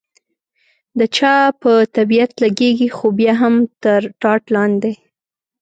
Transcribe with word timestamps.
د 0.99 1.01
چا 1.15 1.35
په 1.61 1.71
طبیعت 1.95 2.31
لګېږي، 2.43 2.89
خو 2.95 3.05
بیا 3.19 3.33
هم 3.41 3.55
تر 3.83 4.01
ټاټ 4.21 4.43
لاندې. 4.55 4.91